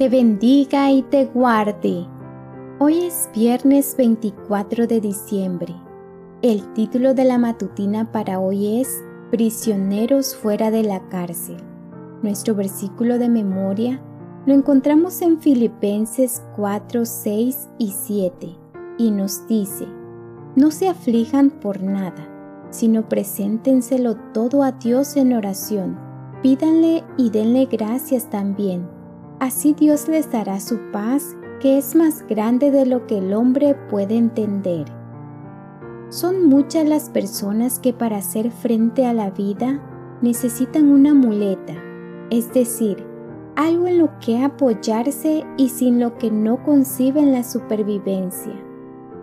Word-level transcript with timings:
te 0.00 0.08
bendiga 0.08 0.90
y 0.90 1.02
te 1.02 1.26
guarde. 1.26 2.06
Hoy 2.78 3.00
es 3.00 3.28
viernes 3.34 3.94
24 3.98 4.86
de 4.86 4.98
diciembre. 4.98 5.74
El 6.40 6.72
título 6.72 7.12
de 7.12 7.24
la 7.24 7.36
matutina 7.36 8.10
para 8.10 8.40
hoy 8.40 8.80
es 8.80 9.04
Prisioneros 9.30 10.34
fuera 10.34 10.70
de 10.70 10.84
la 10.84 11.06
cárcel. 11.10 11.58
Nuestro 12.22 12.54
versículo 12.54 13.18
de 13.18 13.28
memoria 13.28 14.00
lo 14.46 14.54
encontramos 14.54 15.20
en 15.20 15.38
Filipenses 15.38 16.42
4, 16.56 17.04
6 17.04 17.68
y 17.76 17.92
7 17.92 18.56
y 18.96 19.10
nos 19.10 19.46
dice, 19.48 19.86
no 20.56 20.70
se 20.70 20.88
aflijan 20.88 21.50
por 21.50 21.82
nada, 21.82 22.26
sino 22.70 23.06
preséntenselo 23.06 24.16
todo 24.32 24.62
a 24.62 24.72
Dios 24.72 25.18
en 25.18 25.34
oración, 25.34 25.98
pídanle 26.42 27.04
y 27.18 27.28
denle 27.28 27.66
gracias 27.66 28.30
también. 28.30 28.99
Así 29.40 29.72
Dios 29.72 30.06
les 30.06 30.30
dará 30.30 30.60
su 30.60 30.78
paz, 30.92 31.34
que 31.60 31.78
es 31.78 31.96
más 31.96 32.26
grande 32.28 32.70
de 32.70 32.84
lo 32.84 33.06
que 33.06 33.16
el 33.16 33.32
hombre 33.32 33.74
puede 33.88 34.16
entender. 34.16 34.84
Son 36.10 36.46
muchas 36.46 36.86
las 36.86 37.08
personas 37.08 37.78
que 37.78 37.94
para 37.94 38.18
hacer 38.18 38.50
frente 38.50 39.06
a 39.06 39.14
la 39.14 39.30
vida 39.30 39.80
necesitan 40.20 40.90
una 40.90 41.14
muleta, 41.14 41.72
es 42.30 42.52
decir, 42.52 43.02
algo 43.56 43.86
en 43.86 43.98
lo 43.98 44.10
que 44.20 44.42
apoyarse 44.42 45.46
y 45.56 45.70
sin 45.70 46.00
lo 46.00 46.18
que 46.18 46.30
no 46.30 46.62
conciben 46.62 47.32
la 47.32 47.42
supervivencia. 47.42 48.52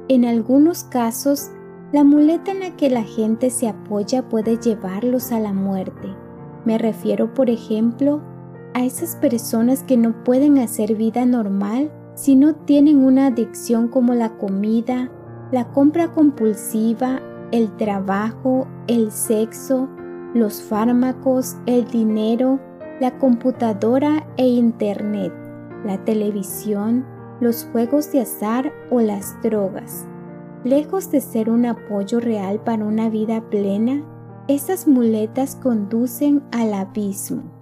En 0.07 0.25
algunos 0.25 0.83
casos, 0.83 1.51
la 1.91 2.03
muleta 2.03 2.51
en 2.51 2.61
la 2.61 2.75
que 2.75 2.89
la 2.89 3.03
gente 3.03 3.51
se 3.51 3.67
apoya 3.67 4.27
puede 4.27 4.57
llevarlos 4.57 5.31
a 5.31 5.39
la 5.39 5.53
muerte. 5.53 6.07
Me 6.65 6.79
refiero, 6.79 7.35
por 7.35 7.51
ejemplo, 7.51 8.21
a 8.77 8.85
esas 8.85 9.15
personas 9.15 9.81
que 9.81 9.97
no 9.97 10.23
pueden 10.23 10.59
hacer 10.59 10.93
vida 10.93 11.25
normal 11.25 11.91
si 12.13 12.35
no 12.35 12.53
tienen 12.53 13.03
una 13.03 13.25
adicción 13.25 13.87
como 13.87 14.13
la 14.13 14.37
comida, 14.37 15.11
la 15.51 15.71
compra 15.71 16.13
compulsiva, 16.13 17.19
el 17.51 17.75
trabajo, 17.77 18.67
el 18.85 19.11
sexo, 19.11 19.89
los 20.35 20.61
fármacos, 20.61 21.55
el 21.65 21.87
dinero, 21.87 22.59
la 22.99 23.17
computadora 23.17 24.27
e 24.37 24.45
Internet, 24.45 25.33
la 25.83 25.97
televisión, 26.05 27.03
los 27.39 27.67
juegos 27.71 28.11
de 28.11 28.21
azar 28.21 28.71
o 28.91 29.01
las 29.01 29.41
drogas. 29.41 30.05
Lejos 30.63 31.09
de 31.09 31.21
ser 31.21 31.49
un 31.49 31.65
apoyo 31.65 32.19
real 32.19 32.59
para 32.59 32.85
una 32.85 33.09
vida 33.09 33.41
plena, 33.49 34.03
estas 34.47 34.87
muletas 34.87 35.55
conducen 35.55 36.43
al 36.51 36.75
abismo. 36.75 37.56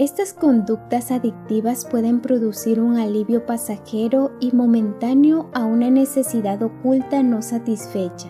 Estas 0.00 0.32
conductas 0.32 1.12
adictivas 1.12 1.86
pueden 1.88 2.18
producir 2.18 2.80
un 2.80 2.96
alivio 2.96 3.46
pasajero 3.46 4.32
y 4.40 4.50
momentáneo 4.50 5.48
a 5.54 5.64
una 5.64 5.88
necesidad 5.88 6.60
oculta 6.64 7.22
no 7.22 7.42
satisfecha, 7.42 8.26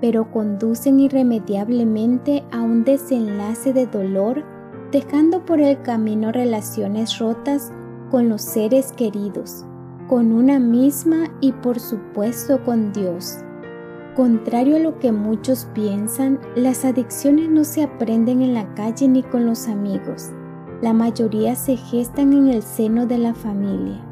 pero 0.00 0.32
conducen 0.32 0.98
irremediablemente 0.98 2.42
a 2.50 2.60
un 2.60 2.82
desenlace 2.82 3.72
de 3.72 3.86
dolor 3.86 4.44
dejando 4.90 5.44
por 5.44 5.60
el 5.60 5.80
camino 5.82 6.32
relaciones 6.32 7.20
rotas 7.20 7.70
con 8.10 8.28
los 8.28 8.42
seres 8.42 8.90
queridos, 8.90 9.64
con 10.08 10.32
una 10.32 10.58
misma 10.58 11.28
y 11.40 11.52
por 11.52 11.78
supuesto 11.78 12.64
con 12.64 12.92
Dios. 12.92 13.38
Contrario 14.16 14.74
a 14.74 14.80
lo 14.80 14.98
que 14.98 15.12
muchos 15.12 15.68
piensan, 15.72 16.40
las 16.56 16.84
adicciones 16.84 17.48
no 17.48 17.62
se 17.62 17.84
aprenden 17.84 18.42
en 18.42 18.54
la 18.54 18.74
calle 18.74 19.06
ni 19.06 19.22
con 19.22 19.46
los 19.46 19.68
amigos. 19.68 20.32
La 20.82 20.92
mayoría 20.92 21.54
se 21.54 21.76
gestan 21.76 22.32
en 22.32 22.48
el 22.48 22.62
seno 22.62 23.06
de 23.06 23.18
la 23.18 23.34
familia. 23.34 24.04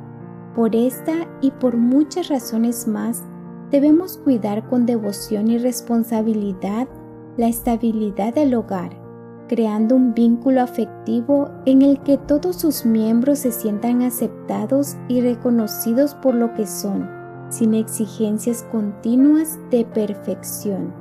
Por 0.54 0.74
esta 0.74 1.12
y 1.40 1.50
por 1.50 1.76
muchas 1.76 2.28
razones 2.28 2.86
más, 2.88 3.22
debemos 3.70 4.18
cuidar 4.18 4.68
con 4.68 4.86
devoción 4.86 5.48
y 5.48 5.58
responsabilidad 5.58 6.88
la 7.36 7.48
estabilidad 7.48 8.34
del 8.34 8.54
hogar 8.54 9.04
creando 9.48 9.96
un 9.96 10.14
vínculo 10.14 10.62
afectivo 10.62 11.50
en 11.66 11.82
el 11.82 12.00
que 12.02 12.16
todos 12.16 12.56
sus 12.56 12.86
miembros 12.86 13.40
se 13.40 13.52
sientan 13.52 14.02
aceptados 14.02 14.96
y 15.08 15.20
reconocidos 15.20 16.14
por 16.14 16.34
lo 16.34 16.52
que 16.54 16.66
son, 16.66 17.08
sin 17.50 17.74
exigencias 17.74 18.62
continuas 18.72 19.58
de 19.70 19.84
perfección. 19.84 20.92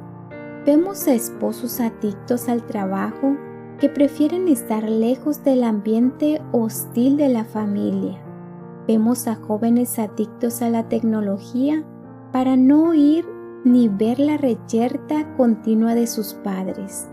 Vemos 0.65 1.07
a 1.07 1.13
esposos 1.13 1.79
adictos 1.79 2.49
al 2.49 2.65
trabajo 2.65 3.35
que 3.83 3.89
prefieren 3.89 4.47
estar 4.47 4.89
lejos 4.89 5.43
del 5.43 5.61
ambiente 5.61 6.41
hostil 6.53 7.17
de 7.17 7.27
la 7.27 7.43
familia. 7.43 8.17
Vemos 8.87 9.27
a 9.27 9.35
jóvenes 9.35 9.99
adictos 9.99 10.61
a 10.61 10.69
la 10.69 10.87
tecnología 10.87 11.83
para 12.31 12.55
no 12.55 12.91
oír 12.91 13.25
ni 13.65 13.89
ver 13.89 14.19
la 14.19 14.37
reyerta 14.37 15.35
continua 15.35 15.95
de 15.95 16.07
sus 16.07 16.33
padres. 16.33 17.09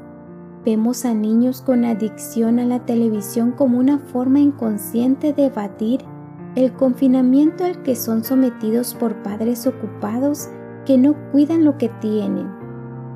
Vemos 0.65 1.05
a 1.05 1.13
niños 1.13 1.61
con 1.61 1.85
adicción 1.85 2.61
a 2.61 2.65
la 2.65 2.87
televisión 2.87 3.51
como 3.51 3.77
una 3.77 3.99
forma 3.99 4.39
inconsciente 4.39 5.33
de 5.33 5.47
evadir 5.47 6.05
el 6.55 6.73
confinamiento 6.75 7.65
al 7.65 7.83
que 7.83 7.97
son 7.97 8.23
sometidos 8.23 8.95
por 8.95 9.25
padres 9.25 9.67
ocupados 9.67 10.49
que 10.87 10.97
no 10.97 11.17
cuidan 11.33 11.65
lo 11.65 11.77
que 11.79 11.89
tienen. 12.01 12.60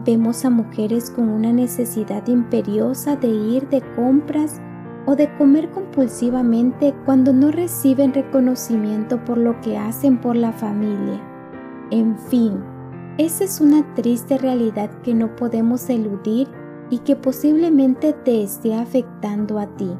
Vemos 0.05 0.45
a 0.45 0.51
mujeres 0.51 1.11
con 1.11 1.31
una 1.31 1.51
necesidad 1.51 2.27
imperiosa 2.27 3.17
de 3.17 3.29
ir 3.29 3.69
de 3.71 3.81
compras 3.95 4.61
o 5.07 5.17
de 5.17 5.35
comer 5.37 5.71
compulsivamente 5.71 6.95
cuando 7.07 7.33
no 7.33 7.51
reciben 7.51 8.13
reconocimiento 8.13 9.25
por 9.25 9.39
lo 9.39 9.59
que 9.63 9.79
hacen 9.79 10.21
por 10.21 10.37
la 10.37 10.53
familia. 10.53 11.23
En 11.91 12.19
fin, 12.19 12.63
esa 13.17 13.45
es 13.45 13.61
una 13.61 13.95
triste 13.95 14.37
realidad 14.37 14.91
que 15.03 15.15
no 15.15 15.35
podemos 15.37 15.89
eludir 15.89 16.49
y 16.91 16.99
que 16.99 17.17
posiblemente 17.17 18.13
te 18.13 18.43
esté 18.43 18.75
afectando 18.75 19.59
a 19.59 19.67
ti. 19.77 19.91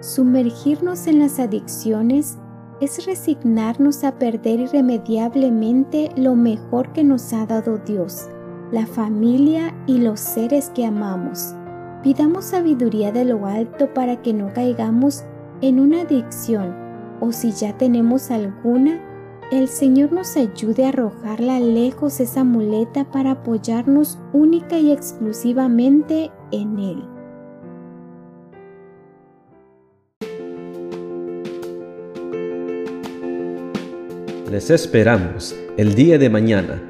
Sumergirnos 0.00 1.06
en 1.06 1.18
las 1.18 1.38
adicciones 1.38 2.38
es 2.80 3.06
resignarnos 3.06 4.04
a 4.04 4.18
perder 4.18 4.60
irremediablemente 4.60 6.10
lo 6.16 6.34
mejor 6.34 6.92
que 6.92 7.04
nos 7.04 7.32
ha 7.32 7.46
dado 7.46 7.78
Dios, 7.78 8.28
la 8.72 8.86
familia 8.86 9.74
y 9.86 9.98
los 9.98 10.20
seres 10.20 10.70
que 10.74 10.84
amamos. 10.86 11.54
Pidamos 12.02 12.46
sabiduría 12.46 13.12
de 13.12 13.24
lo 13.24 13.46
alto 13.46 13.92
para 13.92 14.22
que 14.22 14.32
no 14.32 14.52
caigamos 14.52 15.24
en 15.60 15.80
una 15.80 16.02
adicción 16.02 16.74
o 17.20 17.32
si 17.32 17.52
ya 17.52 17.76
tenemos 17.76 18.30
alguna, 18.30 19.00
el 19.52 19.68
Señor 19.68 20.12
nos 20.12 20.36
ayude 20.36 20.86
a 20.86 20.90
arrojarla 20.90 21.60
lejos 21.60 22.20
esa 22.20 22.44
muleta 22.44 23.10
para 23.10 23.32
apoyarnos 23.32 24.18
única 24.32 24.78
y 24.78 24.92
exclusivamente 24.92 26.30
en 26.52 26.78
Él. 26.78 27.04
Les 34.50 34.70
esperamos 34.70 35.54
el 35.76 35.94
día 35.94 36.18
de 36.18 36.28
mañana 36.28 36.89